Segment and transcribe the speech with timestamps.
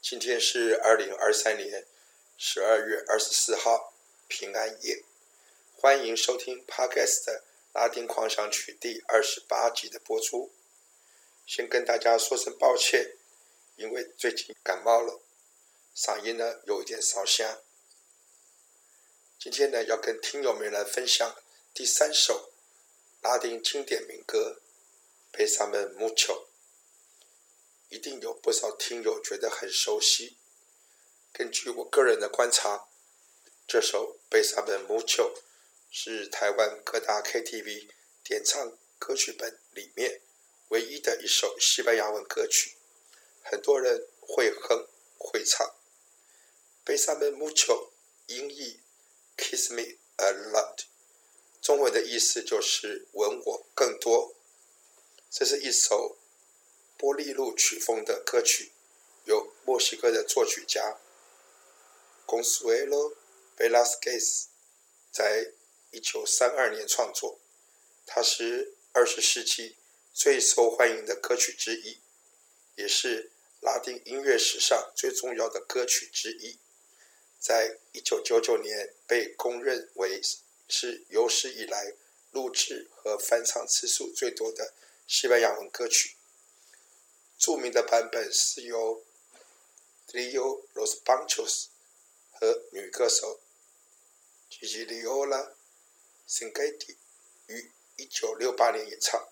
[0.00, 1.84] 今天是二零二三年
[2.36, 3.92] 十二月二十四号，
[4.28, 5.02] 平安夜。
[5.74, 7.42] 欢迎收听 Podcast
[7.72, 10.52] 拉丁狂想曲第二十八集的播出。
[11.44, 13.16] 先跟大家说声抱歉，
[13.76, 15.20] 因为最近感冒了，
[15.96, 17.60] 嗓音呢有一点烧声。
[19.38, 21.36] 今天呢要跟听友们来分享
[21.74, 22.52] 第三首
[23.22, 24.60] 拉丁经典民歌
[25.36, 26.44] 《Bésame Mucho》，
[27.88, 30.36] 一定有不少听友觉得很熟悉。
[31.32, 32.88] 根据我个人的观察，
[33.66, 35.34] 这首《Bésame Mucho》
[35.90, 37.88] 是台湾各大 KTV
[38.24, 40.20] 点唱歌曲本里面。
[40.70, 42.74] 唯一的一首西班牙文歌曲，
[43.44, 45.76] 很多人会哼会唱。
[46.84, 47.90] Bésame mucho，
[48.26, 48.80] 音译
[49.36, 50.86] Kiss me a lot，
[51.62, 54.34] 中文的意思就是吻我更多。
[55.30, 56.18] 这是一首
[56.98, 58.72] 波利露曲风的歌曲，
[59.24, 60.98] 由墨西哥的作曲家
[62.26, 63.14] Consuelo
[63.56, 64.44] Velasquez，
[65.10, 65.52] 在
[65.90, 67.38] 一九三二年创作，
[68.06, 69.76] 它是二十世纪。
[70.18, 71.98] 最受欢迎的歌曲之一，
[72.76, 73.30] 也是
[73.60, 76.58] 拉丁音乐史上最重要的歌曲之一，
[77.38, 80.22] 在一九九九年被公认为
[80.70, 81.92] 是有史以来
[82.30, 84.72] 录制和翻唱次数最多的
[85.06, 86.16] 西班牙文歌曲。
[87.38, 89.04] 著名的版本是由
[90.08, 91.66] Trio Los Panchos
[92.32, 93.40] 和女歌手
[94.50, 95.52] Gigliola
[96.28, 96.96] Cinquetti
[97.46, 99.28] 于一九六八年演唱。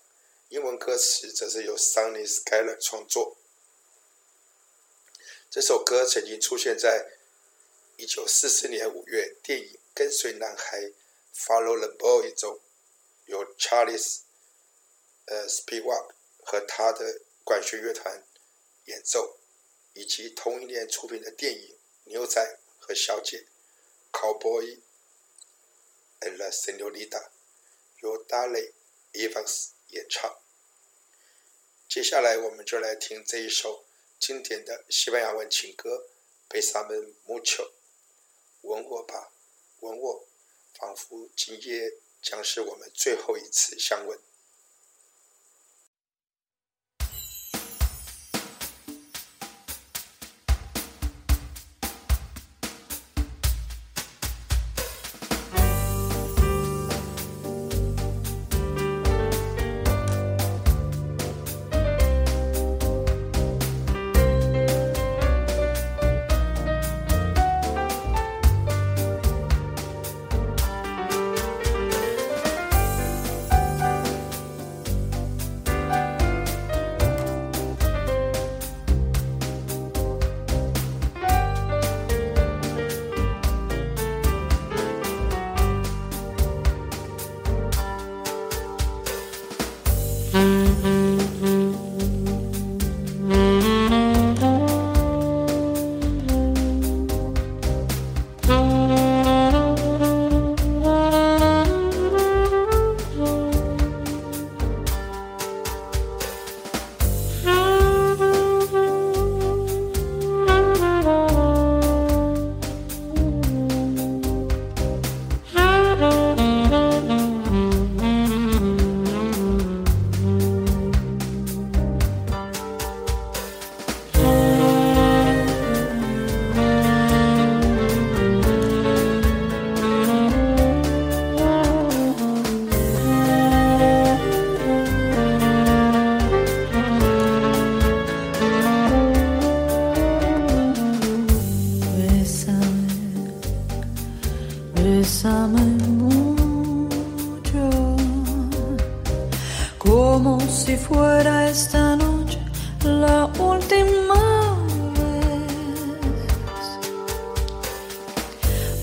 [0.49, 3.35] 英文歌词则是由 Sunny Skylar 创作。
[5.49, 7.09] 这首歌曾经出现在
[7.97, 10.91] 一九四四年五月电影《跟随男孩
[11.35, 12.59] Follow the Boy》中，
[13.25, 14.19] 由 Charles
[15.25, 16.11] 呃 Spivak
[16.43, 18.25] 和他的管弦乐团
[18.85, 19.37] 演奏，
[19.93, 21.75] 以及同一年出品的电影
[22.05, 23.45] 《牛仔和小姐》
[24.11, 24.79] Cowboy
[26.21, 27.29] and la Senorita
[28.01, 28.73] 由 Dale
[29.13, 30.39] Evans 演唱。
[31.87, 33.85] 接下来，我们就来听这一首
[34.19, 36.07] 经典的西班牙文情歌
[36.51, 37.63] 《Bésame mucho》，
[38.61, 39.31] 吻我吧，
[39.81, 40.27] 吻我，
[40.73, 44.19] 仿佛今夜将是我们最后一次相吻。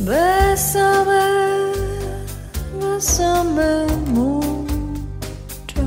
[0.05, 1.73] Bésame,
[2.81, 5.83] bésame mucho.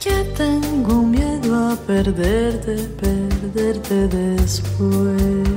[0.00, 5.48] Que tengo miedo a perderte, perderte después.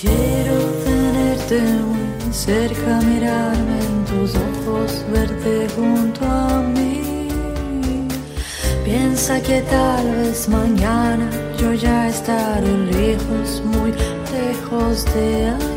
[0.00, 6.43] Quiero tenerte muy cerca, mirarme en tus ojos, verte junto a
[8.84, 13.92] Piensa que tal vez mañana yo ya estaré lejos, muy
[14.30, 15.73] lejos de aquí.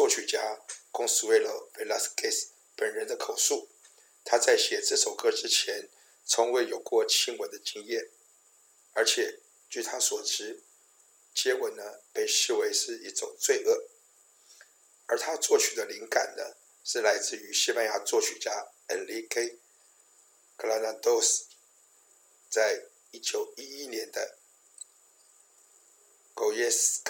[0.00, 0.58] 作曲家
[0.90, 3.68] 贡斯维罗·维拉斯盖斯本人的口述，
[4.24, 5.90] 他在写这首歌之前，
[6.24, 8.08] 从未有过亲吻的经验，
[8.94, 10.62] 而且据他所知，
[11.34, 13.90] 接吻呢被视为是一种罪恶。
[15.04, 19.38] 而他作曲的灵感呢，是来自于西班牙作曲家恩里克·
[20.56, 21.44] 格拉纳多斯
[22.48, 24.38] 在一九一一年的
[26.40, 27.02] 《Goyescas》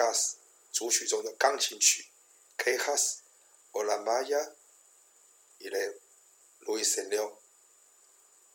[0.73, 2.10] 组曲中的钢琴曲。
[2.63, 3.23] Quejas
[3.71, 4.53] o la Maya
[5.57, 5.99] y le
[6.59, 7.37] Ruiseñor。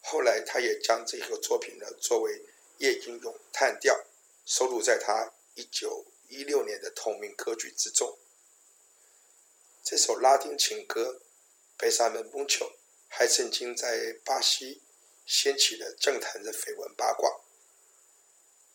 [0.00, 2.44] 后来，他也将这个作品呢作为
[2.78, 4.06] 夜莺咏叹调
[4.44, 8.16] 收录在他一九一六年的同名歌曲之中。
[9.82, 11.20] 这首拉丁情歌
[11.76, 12.64] 《贝萨门蒙丘》
[13.08, 14.82] 还曾经在巴西
[15.26, 17.40] 掀起了政坛的绯闻八卦。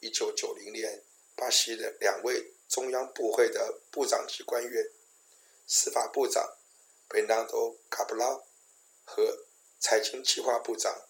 [0.01, 1.05] 一九九零年，
[1.37, 4.91] 巴西的两位中央部会的部长级官员。
[5.73, 6.57] 司法部长
[7.07, 8.43] 贝纳多·卡布拉
[9.05, 9.47] 和
[9.79, 11.07] 财经计划部长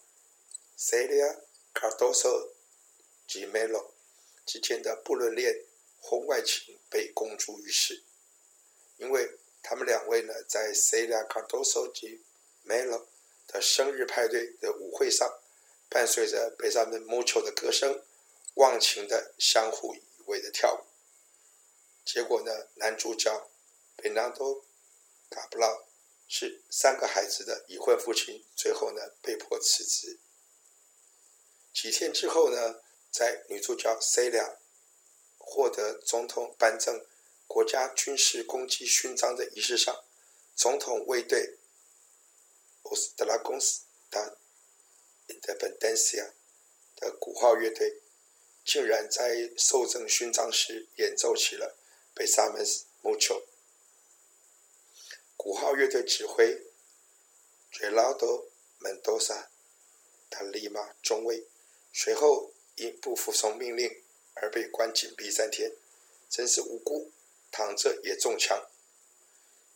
[0.77, 1.25] 塞利亚·
[1.73, 2.29] 卡多索·
[3.27, 3.95] 吉梅罗
[4.45, 5.65] 之间的不伦恋
[5.99, 8.03] 婚外情被公诸于世，
[8.97, 12.23] 因为他们两位呢，在塞利亚·卡多索·吉
[12.61, 13.09] 梅罗
[13.47, 15.27] 的生日派对的舞会上，
[15.89, 18.03] 伴随着贝萨门穆丘的歌声，
[18.53, 20.85] 忘情的相互依偎的跳舞，
[22.05, 23.47] 结果呢，男主角。
[24.01, 24.61] 贝纳多·
[25.29, 25.85] 卡布劳
[26.27, 30.19] 是三个孩子的已婚父亲，最后呢被迫辞职。
[31.71, 32.81] 几天之后呢，
[33.11, 34.57] 在女主角 Celia
[35.37, 37.05] 获得总统颁赠
[37.45, 40.03] 国家军事功绩勋章的仪式上，
[40.55, 41.59] 总统卫队
[42.83, 44.35] Os Dragões da
[45.27, 46.31] （Independencia）
[46.95, 48.01] 的鼓号乐队
[48.65, 51.77] 竟然在受赠勋章时演奏起了
[52.19, 53.43] 《Besame Mucho》。
[55.43, 56.67] 鼓号乐队指挥
[57.73, 58.45] Geraldo
[58.79, 59.47] Mendoza，
[60.29, 61.47] 他立马中尉，
[61.91, 64.03] 随后因不服从命令
[64.35, 65.75] 而被关禁闭三天，
[66.29, 67.11] 真是无辜，
[67.51, 68.69] 躺着也中枪。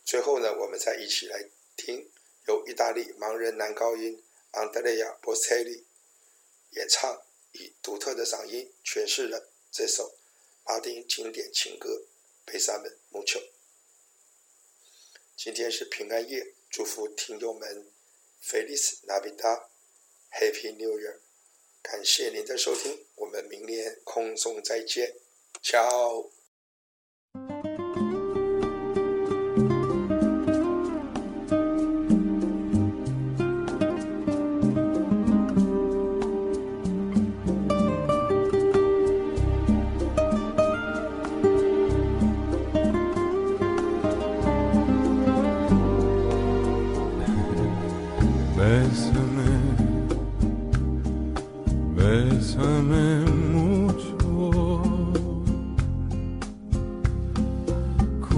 [0.04, 2.08] 最后呢，我们再一起来听
[2.46, 5.82] 由意大利盲人男高音 Andrea Bocelli
[6.76, 10.14] 演唱，以独特的嗓音诠释了这首
[10.64, 12.04] 拉丁经典情歌
[12.48, 13.40] 《Bésame mucho》。
[15.36, 17.92] 今天是平安夜，祝福听众们
[18.42, 21.18] Feliz Navidad，Happy New Year！
[21.82, 25.14] 感谢您的收听，我们明年空中再见
[25.62, 26.30] ，Ciao。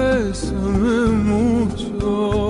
[0.00, 2.49] Bésame mucho,